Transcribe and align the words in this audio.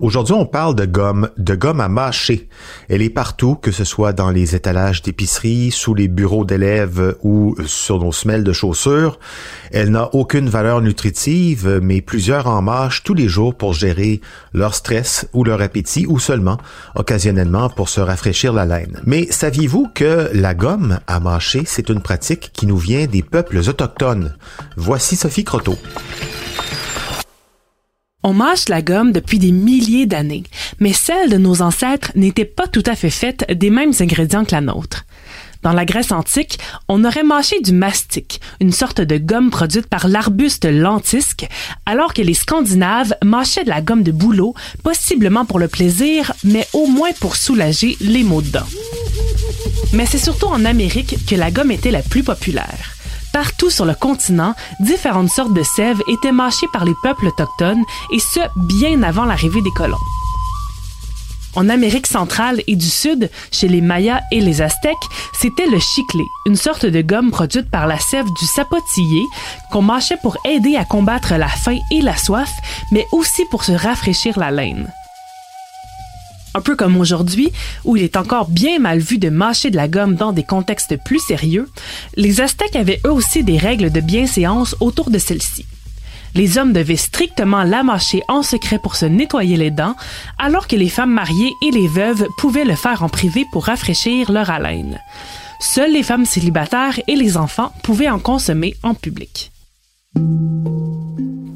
Aujourd'hui, 0.00 0.32
on 0.32 0.46
parle 0.46 0.74
de 0.74 0.86
gomme, 0.86 1.28
de 1.36 1.54
gomme 1.54 1.80
à 1.80 1.88
mâcher. 1.88 2.48
Elle 2.88 3.02
est 3.02 3.10
partout, 3.10 3.54
que 3.54 3.70
ce 3.70 3.84
soit 3.84 4.14
dans 4.14 4.30
les 4.30 4.54
étalages 4.54 5.02
d'épicerie, 5.02 5.70
sous 5.70 5.94
les 5.94 6.08
bureaux 6.08 6.46
d'élèves 6.46 7.16
ou 7.22 7.54
sur 7.66 7.98
nos 7.98 8.10
semelles 8.10 8.42
de 8.42 8.54
chaussures. 8.54 9.18
Elle 9.72 9.90
n'a 9.90 10.08
aucune 10.14 10.48
valeur 10.48 10.80
nutritive, 10.80 11.80
mais 11.82 12.00
plusieurs 12.00 12.46
en 12.46 12.62
mâchent 12.62 13.02
tous 13.02 13.12
les 13.12 13.28
jours 13.28 13.54
pour 13.54 13.74
gérer 13.74 14.22
leur 14.54 14.74
stress 14.74 15.28
ou 15.34 15.44
leur 15.44 15.60
appétit 15.60 16.06
ou 16.06 16.18
seulement, 16.18 16.56
occasionnellement, 16.94 17.68
pour 17.68 17.90
se 17.90 18.00
rafraîchir 18.00 18.54
la 18.54 18.64
laine. 18.64 19.00
Mais 19.04 19.26
saviez-vous 19.30 19.88
que 19.94 20.30
la 20.32 20.54
gomme 20.54 21.00
à 21.06 21.20
mâcher, 21.20 21.64
c'est 21.66 21.90
une 21.90 22.00
pratique 22.00 22.52
qui 22.54 22.66
nous 22.66 22.78
vient 22.78 23.06
des 23.06 23.22
peuples 23.22 23.58
autochtones? 23.58 24.34
Voici 24.76 25.16
Sophie 25.16 25.44
Croteau. 25.44 25.76
On 28.22 28.34
mâche 28.34 28.68
la 28.68 28.82
gomme 28.82 29.12
depuis 29.12 29.38
des 29.38 29.50
milliers 29.50 30.04
d'années, 30.04 30.44
mais 30.78 30.92
celle 30.92 31.30
de 31.30 31.38
nos 31.38 31.62
ancêtres 31.62 32.12
n'était 32.16 32.44
pas 32.44 32.66
tout 32.66 32.82
à 32.84 32.94
fait 32.94 33.10
faite 33.10 33.46
des 33.50 33.70
mêmes 33.70 33.94
ingrédients 33.98 34.44
que 34.44 34.54
la 34.54 34.60
nôtre. 34.60 35.06
Dans 35.62 35.72
la 35.72 35.84
Grèce 35.84 36.12
antique, 36.12 36.58
on 36.88 37.04
aurait 37.04 37.22
mâché 37.22 37.60
du 37.60 37.72
mastic, 37.72 38.40
une 38.60 38.72
sorte 38.72 39.00
de 39.00 39.16
gomme 39.16 39.50
produite 39.50 39.86
par 39.86 40.08
l'arbuste 40.08 40.66
lentisque, 40.66 41.46
alors 41.86 42.12
que 42.12 42.22
les 42.22 42.34
Scandinaves 42.34 43.14
mâchaient 43.24 43.64
de 43.64 43.68
la 43.70 43.82
gomme 43.82 44.02
de 44.02 44.12
bouleau, 44.12 44.54
possiblement 44.82 45.44
pour 45.46 45.58
le 45.58 45.68
plaisir, 45.68 46.32
mais 46.44 46.66
au 46.74 46.86
moins 46.86 47.12
pour 47.20 47.36
soulager 47.36 47.96
les 48.00 48.22
maux 48.22 48.42
de 48.42 48.48
dents. 48.48 48.68
Mais 49.92 50.06
c'est 50.06 50.18
surtout 50.18 50.46
en 50.46 50.64
Amérique 50.64 51.16
que 51.26 51.34
la 51.34 51.50
gomme 51.50 51.70
était 51.70 51.90
la 51.90 52.02
plus 52.02 52.22
populaire. 52.22 52.99
Partout 53.32 53.70
sur 53.70 53.84
le 53.84 53.94
continent, 53.94 54.54
différentes 54.80 55.30
sortes 55.30 55.54
de 55.54 55.62
sève 55.62 56.00
étaient 56.08 56.32
mâchées 56.32 56.66
par 56.72 56.84
les 56.84 56.94
peuples 57.02 57.26
autochtones, 57.26 57.84
et 58.12 58.18
ce, 58.18 58.40
bien 58.56 59.02
avant 59.02 59.24
l'arrivée 59.24 59.62
des 59.62 59.70
colons. 59.70 59.96
En 61.56 61.68
Amérique 61.68 62.06
centrale 62.06 62.62
et 62.68 62.76
du 62.76 62.88
Sud, 62.88 63.28
chez 63.50 63.66
les 63.66 63.80
Mayas 63.80 64.20
et 64.30 64.40
les 64.40 64.62
Aztèques, 64.62 64.96
c'était 65.32 65.66
le 65.66 65.80
chiclé, 65.80 66.24
une 66.46 66.56
sorte 66.56 66.86
de 66.86 67.02
gomme 67.02 67.30
produite 67.30 67.70
par 67.70 67.86
la 67.86 67.98
sève 67.98 68.26
du 68.38 68.46
sapotillé 68.46 69.24
qu'on 69.72 69.82
mâchait 69.82 70.18
pour 70.22 70.36
aider 70.46 70.76
à 70.76 70.84
combattre 70.84 71.34
la 71.34 71.48
faim 71.48 71.78
et 71.90 72.02
la 72.02 72.16
soif, 72.16 72.50
mais 72.92 73.06
aussi 73.12 73.44
pour 73.50 73.64
se 73.64 73.72
rafraîchir 73.72 74.38
la 74.38 74.50
laine. 74.52 74.92
Un 76.54 76.60
peu 76.60 76.74
comme 76.74 76.96
aujourd'hui, 76.96 77.52
où 77.84 77.96
il 77.96 78.02
est 78.02 78.16
encore 78.16 78.48
bien 78.48 78.78
mal 78.78 78.98
vu 78.98 79.18
de 79.18 79.28
mâcher 79.28 79.70
de 79.70 79.76
la 79.76 79.88
gomme 79.88 80.16
dans 80.16 80.32
des 80.32 80.42
contextes 80.42 80.96
plus 81.04 81.20
sérieux, 81.20 81.68
les 82.16 82.40
Aztèques 82.40 82.76
avaient 82.76 83.00
eux 83.06 83.12
aussi 83.12 83.44
des 83.44 83.58
règles 83.58 83.90
de 83.90 84.00
bienséance 84.00 84.74
autour 84.80 85.10
de 85.10 85.18
celle-ci. 85.18 85.66
Les 86.34 86.58
hommes 86.58 86.72
devaient 86.72 86.96
strictement 86.96 87.64
la 87.64 87.82
mâcher 87.82 88.22
en 88.28 88.42
secret 88.42 88.78
pour 88.78 88.96
se 88.96 89.06
nettoyer 89.06 89.56
les 89.56 89.70
dents, 89.70 89.96
alors 90.38 90.68
que 90.68 90.76
les 90.76 90.88
femmes 90.88 91.12
mariées 91.12 91.52
et 91.62 91.70
les 91.70 91.88
veuves 91.88 92.26
pouvaient 92.38 92.64
le 92.64 92.76
faire 92.76 93.02
en 93.02 93.08
privé 93.08 93.46
pour 93.52 93.66
rafraîchir 93.66 94.30
leur 94.30 94.50
haleine. 94.50 94.98
Seules 95.60 95.92
les 95.92 96.02
femmes 96.02 96.24
célibataires 96.24 97.00
et 97.06 97.16
les 97.16 97.36
enfants 97.36 97.72
pouvaient 97.82 98.08
en 98.08 98.18
consommer 98.18 98.76
en 98.82 98.94
public. 98.94 99.50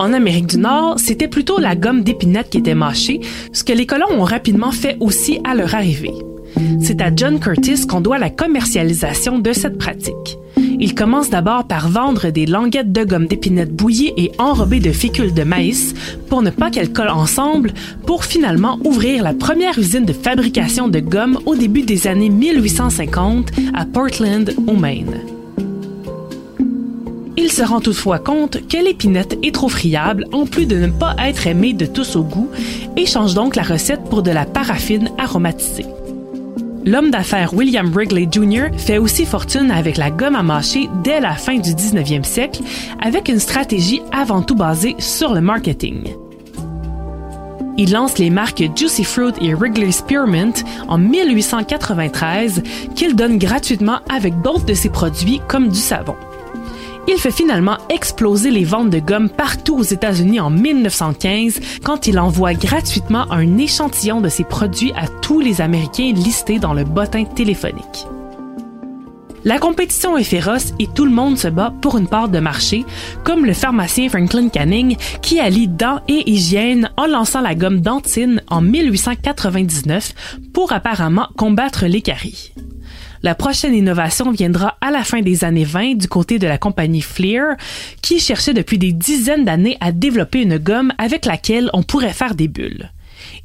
En 0.00 0.14
Amérique 0.14 0.46
du 0.46 0.56
Nord, 0.56 0.98
c'était 0.98 1.28
plutôt 1.28 1.58
la 1.58 1.76
gomme 1.76 2.02
d'épinette 2.02 2.48
qui 2.48 2.56
était 2.56 2.74
mâchée, 2.74 3.20
ce 3.52 3.62
que 3.62 3.74
les 3.74 3.84
colons 3.84 4.10
ont 4.10 4.24
rapidement 4.24 4.72
fait 4.72 4.96
aussi 4.98 5.40
à 5.44 5.54
leur 5.54 5.74
arrivée. 5.74 6.14
C'est 6.80 7.02
à 7.02 7.14
John 7.14 7.38
Curtis 7.38 7.86
qu'on 7.86 8.00
doit 8.00 8.16
la 8.16 8.30
commercialisation 8.30 9.38
de 9.38 9.52
cette 9.52 9.76
pratique. 9.76 10.38
Il 10.56 10.94
commence 10.94 11.28
d'abord 11.28 11.64
par 11.64 11.90
vendre 11.90 12.30
des 12.30 12.46
languettes 12.46 12.92
de 12.92 13.04
gomme 13.04 13.26
d'épinette 13.26 13.76
bouillies 13.76 14.14
et 14.16 14.32
enrobées 14.38 14.80
de 14.80 14.90
fécule 14.90 15.34
de 15.34 15.42
maïs 15.42 15.92
pour 16.30 16.40
ne 16.40 16.48
pas 16.48 16.70
qu'elles 16.70 16.94
collent 16.94 17.10
ensemble, 17.10 17.74
pour 18.06 18.24
finalement 18.24 18.78
ouvrir 18.86 19.22
la 19.22 19.34
première 19.34 19.78
usine 19.78 20.06
de 20.06 20.14
fabrication 20.14 20.88
de 20.88 21.00
gomme 21.00 21.38
au 21.44 21.56
début 21.56 21.82
des 21.82 22.06
années 22.06 22.30
1850 22.30 23.50
à 23.74 23.84
Portland, 23.84 24.50
au 24.66 24.76
Maine. 24.76 25.39
Il 27.42 27.50
se 27.50 27.62
rend 27.62 27.80
toutefois 27.80 28.18
compte 28.18 28.58
que 28.68 28.76
l'épinette 28.76 29.38
est 29.42 29.54
trop 29.54 29.70
friable 29.70 30.26
en 30.30 30.44
plus 30.44 30.66
de 30.66 30.76
ne 30.76 30.88
pas 30.88 31.16
être 31.24 31.46
aimée 31.46 31.72
de 31.72 31.86
tous 31.86 32.14
au 32.16 32.22
goût 32.22 32.50
et 32.98 33.06
change 33.06 33.32
donc 33.32 33.56
la 33.56 33.62
recette 33.62 34.04
pour 34.10 34.22
de 34.22 34.30
la 34.30 34.44
paraffine 34.44 35.08
aromatisée. 35.16 35.86
L'homme 36.84 37.10
d'affaires 37.10 37.54
William 37.54 37.90
Wrigley 37.90 38.28
Jr. 38.30 38.66
fait 38.76 38.98
aussi 38.98 39.24
fortune 39.24 39.70
avec 39.70 39.96
la 39.96 40.10
gomme 40.10 40.36
à 40.36 40.42
mâcher 40.42 40.90
dès 41.02 41.18
la 41.18 41.32
fin 41.32 41.56
du 41.56 41.70
19e 41.70 42.24
siècle 42.24 42.60
avec 43.00 43.30
une 43.30 43.40
stratégie 43.40 44.02
avant 44.12 44.42
tout 44.42 44.54
basée 44.54 44.94
sur 44.98 45.32
le 45.32 45.40
marketing. 45.40 46.14
Il 47.78 47.90
lance 47.90 48.18
les 48.18 48.28
marques 48.28 48.62
Juicy 48.76 49.04
Fruit 49.04 49.32
et 49.40 49.54
Wrigley 49.54 49.92
Spearmint 49.92 50.52
en 50.88 50.98
1893 50.98 52.62
qu'il 52.94 53.16
donne 53.16 53.38
gratuitement 53.38 54.00
avec 54.10 54.42
d'autres 54.42 54.66
de 54.66 54.74
ses 54.74 54.90
produits 54.90 55.40
comme 55.48 55.68
du 55.68 55.78
savon. 55.78 56.16
Il 57.12 57.18
fait 57.18 57.32
finalement 57.32 57.76
exploser 57.88 58.52
les 58.52 58.62
ventes 58.62 58.90
de 58.90 59.00
gomme 59.00 59.30
partout 59.30 59.76
aux 59.76 59.82
États-Unis 59.82 60.38
en 60.38 60.48
1915 60.48 61.60
quand 61.82 62.06
il 62.06 62.20
envoie 62.20 62.54
gratuitement 62.54 63.26
un 63.32 63.58
échantillon 63.58 64.20
de 64.20 64.28
ses 64.28 64.44
produits 64.44 64.92
à 64.94 65.08
tous 65.20 65.40
les 65.40 65.60
Américains 65.60 66.12
listés 66.14 66.60
dans 66.60 66.72
le 66.72 66.84
bottin 66.84 67.24
téléphonique. 67.24 68.06
La 69.42 69.58
compétition 69.58 70.16
est 70.16 70.22
féroce 70.22 70.72
et 70.78 70.86
tout 70.86 71.04
le 71.04 71.10
monde 71.10 71.36
se 71.36 71.48
bat 71.48 71.74
pour 71.82 71.98
une 71.98 72.06
part 72.06 72.28
de 72.28 72.38
marché, 72.38 72.84
comme 73.24 73.44
le 73.44 73.54
pharmacien 73.54 74.08
Franklin 74.08 74.48
Canning 74.48 74.96
qui 75.20 75.40
allie 75.40 75.66
dents 75.66 76.02
et 76.06 76.30
hygiène 76.30 76.90
en 76.96 77.06
lançant 77.06 77.40
la 77.40 77.56
gomme 77.56 77.80
dentine 77.80 78.40
en 78.48 78.60
1899 78.60 80.44
pour 80.54 80.72
apparemment 80.72 81.26
combattre 81.36 81.86
les 81.86 82.02
caries. 82.02 82.52
La 83.22 83.34
prochaine 83.34 83.74
innovation 83.74 84.30
viendra 84.30 84.78
à 84.80 84.90
la 84.90 85.04
fin 85.04 85.20
des 85.20 85.44
années 85.44 85.64
20 85.64 85.96
du 85.96 86.08
côté 86.08 86.38
de 86.38 86.46
la 86.46 86.56
compagnie 86.56 87.02
Fleer, 87.02 87.56
qui 88.00 88.18
cherchait 88.18 88.54
depuis 88.54 88.78
des 88.78 88.92
dizaines 88.92 89.44
d'années 89.44 89.76
à 89.80 89.92
développer 89.92 90.40
une 90.40 90.56
gomme 90.56 90.92
avec 90.96 91.26
laquelle 91.26 91.68
on 91.74 91.82
pourrait 91.82 92.14
faire 92.14 92.34
des 92.34 92.48
bulles. 92.48 92.90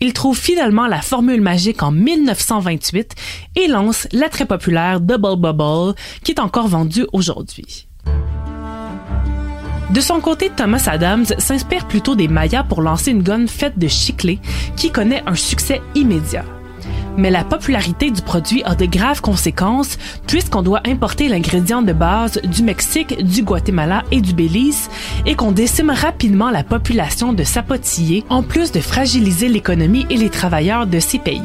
Il 0.00 0.12
trouve 0.12 0.38
finalement 0.38 0.86
la 0.86 1.00
formule 1.00 1.40
magique 1.40 1.82
en 1.82 1.90
1928 1.90 3.14
et 3.56 3.66
lance 3.66 4.06
la 4.12 4.28
très 4.28 4.44
populaire 4.44 5.00
Double 5.00 5.40
Bubble, 5.40 5.94
qui 6.22 6.32
est 6.32 6.40
encore 6.40 6.68
vendue 6.68 7.06
aujourd'hui. 7.14 7.88
De 9.88 10.00
son 10.00 10.20
côté, 10.20 10.50
Thomas 10.54 10.84
Adams 10.86 11.24
s'inspire 11.38 11.88
plutôt 11.88 12.14
des 12.14 12.28
Mayas 12.28 12.64
pour 12.64 12.82
lancer 12.82 13.10
une 13.10 13.22
gomme 13.22 13.48
faite 13.48 13.78
de 13.78 13.88
chiclé 13.88 14.38
qui 14.76 14.90
connaît 14.90 15.22
un 15.26 15.34
succès 15.34 15.80
immédiat. 15.94 16.44
Mais 17.16 17.30
la 17.30 17.44
popularité 17.44 18.10
du 18.10 18.22
produit 18.22 18.62
a 18.64 18.74
de 18.74 18.86
graves 18.86 19.20
conséquences 19.20 19.98
puisqu'on 20.26 20.62
doit 20.62 20.80
importer 20.86 21.28
l'ingrédient 21.28 21.82
de 21.82 21.92
base 21.92 22.40
du 22.42 22.62
Mexique, 22.62 23.22
du 23.24 23.42
Guatemala 23.42 24.02
et 24.10 24.20
du 24.20 24.32
Belize 24.32 24.88
et 25.26 25.34
qu'on 25.34 25.52
décime 25.52 25.90
rapidement 25.90 26.50
la 26.50 26.64
population 26.64 27.32
de 27.32 27.44
sapotillés 27.44 28.24
en 28.28 28.42
plus 28.42 28.72
de 28.72 28.80
fragiliser 28.80 29.48
l'économie 29.48 30.06
et 30.10 30.16
les 30.16 30.30
travailleurs 30.30 30.86
de 30.86 31.00
ces 31.00 31.18
pays. 31.18 31.42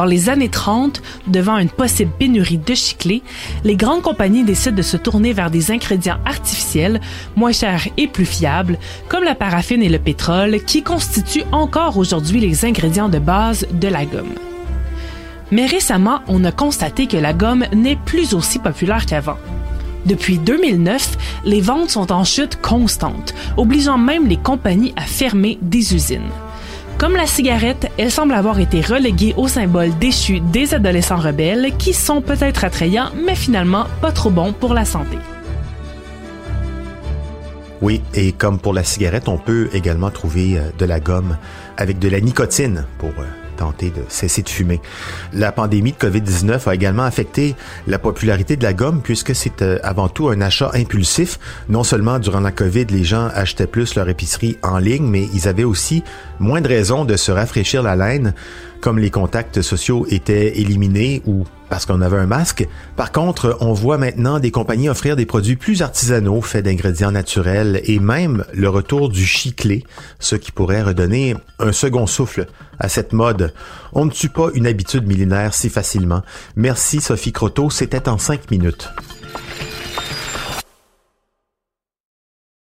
Dans 0.00 0.06
les 0.06 0.30
années 0.30 0.48
30, 0.48 1.02
devant 1.26 1.58
une 1.58 1.68
possible 1.68 2.10
pénurie 2.18 2.56
de 2.56 2.74
chiclés, 2.74 3.22
les 3.64 3.76
grandes 3.76 4.00
compagnies 4.00 4.44
décident 4.44 4.74
de 4.74 4.80
se 4.80 4.96
tourner 4.96 5.34
vers 5.34 5.50
des 5.50 5.72
ingrédients 5.72 6.16
artificiels, 6.24 7.02
moins 7.36 7.52
chers 7.52 7.86
et 7.98 8.06
plus 8.06 8.24
fiables, 8.24 8.78
comme 9.10 9.24
la 9.24 9.34
paraffine 9.34 9.82
et 9.82 9.90
le 9.90 9.98
pétrole, 9.98 10.64
qui 10.64 10.82
constituent 10.82 11.44
encore 11.52 11.98
aujourd'hui 11.98 12.40
les 12.40 12.64
ingrédients 12.64 13.10
de 13.10 13.18
base 13.18 13.66
de 13.72 13.88
la 13.88 14.06
gomme. 14.06 14.32
Mais 15.50 15.66
récemment, 15.66 16.20
on 16.28 16.44
a 16.44 16.50
constaté 16.50 17.06
que 17.06 17.18
la 17.18 17.34
gomme 17.34 17.66
n'est 17.74 17.98
plus 18.06 18.32
aussi 18.32 18.58
populaire 18.58 19.04
qu'avant. 19.04 19.36
Depuis 20.06 20.38
2009, 20.38 21.18
les 21.44 21.60
ventes 21.60 21.90
sont 21.90 22.10
en 22.10 22.24
chute 22.24 22.58
constante, 22.62 23.34
obligeant 23.58 23.98
même 23.98 24.28
les 24.28 24.38
compagnies 24.38 24.94
à 24.96 25.02
fermer 25.02 25.58
des 25.60 25.94
usines. 25.94 26.30
Comme 27.00 27.16
la 27.16 27.26
cigarette, 27.26 27.90
elle 27.96 28.10
semble 28.10 28.34
avoir 28.34 28.60
été 28.60 28.82
reléguée 28.82 29.32
au 29.38 29.48
symbole 29.48 29.88
déchu 29.98 30.40
des 30.40 30.74
adolescents 30.74 31.16
rebelles 31.16 31.74
qui 31.78 31.94
sont 31.94 32.20
peut-être 32.20 32.62
attrayants, 32.62 33.08
mais 33.24 33.34
finalement 33.34 33.86
pas 34.02 34.12
trop 34.12 34.28
bons 34.28 34.52
pour 34.52 34.74
la 34.74 34.84
santé. 34.84 35.16
Oui, 37.80 38.02
et 38.12 38.32
comme 38.32 38.58
pour 38.58 38.74
la 38.74 38.84
cigarette, 38.84 39.28
on 39.28 39.38
peut 39.38 39.70
également 39.72 40.10
trouver 40.10 40.58
euh, 40.58 40.70
de 40.78 40.84
la 40.84 41.00
gomme 41.00 41.38
avec 41.78 41.98
de 41.98 42.10
la 42.10 42.20
nicotine 42.20 42.84
pour 42.98 43.08
euh, 43.18 43.24
tenter 43.60 43.90
de 43.90 44.02
cesser 44.08 44.42
de 44.42 44.48
fumer. 44.48 44.80
La 45.34 45.52
pandémie 45.52 45.92
de 45.92 45.98
COVID-19 45.98 46.66
a 46.66 46.74
également 46.74 47.04
affecté 47.04 47.54
la 47.86 47.98
popularité 47.98 48.56
de 48.56 48.62
la 48.62 48.72
gomme 48.72 49.02
puisque 49.02 49.34
c'est 49.34 49.60
euh, 49.60 49.78
avant 49.82 50.08
tout 50.08 50.28
un 50.30 50.40
achat 50.40 50.70
impulsif. 50.72 51.38
Non 51.68 51.84
seulement 51.84 52.18
durant 52.18 52.40
la 52.40 52.52
COVID, 52.52 52.86
les 52.86 53.04
gens 53.04 53.28
achetaient 53.34 53.66
plus 53.66 53.94
leur 53.96 54.08
épicerie 54.08 54.56
en 54.62 54.78
ligne, 54.78 55.06
mais 55.06 55.28
ils 55.34 55.46
avaient 55.46 55.64
aussi 55.64 56.02
moins 56.38 56.62
de 56.62 56.68
raisons 56.68 57.04
de 57.04 57.16
se 57.16 57.30
rafraîchir 57.30 57.82
la 57.82 57.96
laine 57.96 58.32
comme 58.80 58.98
les 58.98 59.10
contacts 59.10 59.62
sociaux 59.62 60.06
étaient 60.08 60.58
éliminés 60.58 61.22
ou 61.26 61.44
parce 61.68 61.86
qu'on 61.86 62.00
avait 62.00 62.18
un 62.18 62.26
masque. 62.26 62.66
Par 62.96 63.12
contre, 63.12 63.56
on 63.60 63.72
voit 63.72 63.96
maintenant 63.96 64.40
des 64.40 64.50
compagnies 64.50 64.88
offrir 64.88 65.16
des 65.16 65.24
produits 65.24 65.56
plus 65.56 65.82
artisanaux 65.82 66.42
faits 66.42 66.64
d'ingrédients 66.64 67.12
naturels 67.12 67.80
et 67.84 68.00
même 68.00 68.44
le 68.52 68.68
retour 68.68 69.08
du 69.08 69.24
chiclé, 69.24 69.84
ce 70.18 70.34
qui 70.34 70.50
pourrait 70.50 70.82
redonner 70.82 71.36
un 71.60 71.72
second 71.72 72.06
souffle 72.06 72.46
à 72.78 72.88
cette 72.88 73.12
mode. 73.12 73.54
On 73.92 74.04
ne 74.04 74.10
tue 74.10 74.28
pas 74.28 74.48
une 74.54 74.66
habitude 74.66 75.06
millénaire 75.06 75.54
si 75.54 75.68
facilement. 75.70 76.22
Merci 76.56 77.00
Sophie 77.00 77.32
Croteau, 77.32 77.70
c'était 77.70 78.08
en 78.08 78.18
cinq 78.18 78.50
minutes. 78.50 78.90